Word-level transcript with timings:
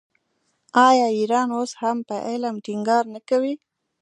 آیا 0.87 1.07
ایران 1.17 1.47
اوس 1.57 1.71
هم 1.81 1.97
په 2.07 2.15
علم 2.27 2.55
ټینګار 2.65 3.03
نه 3.13 3.19
کوي؟ 3.29 3.53